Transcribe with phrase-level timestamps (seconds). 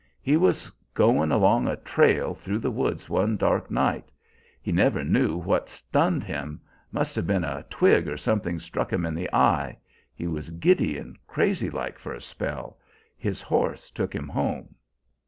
[0.23, 4.09] He was goin' along a trail through the woods one dark night;
[4.59, 6.59] he never knew what stunned him;
[6.91, 9.77] must have been a twig or something struck him in the eye;
[10.15, 12.79] he was giddy and crazy like for a spell;
[13.15, 14.73] his horse took him home.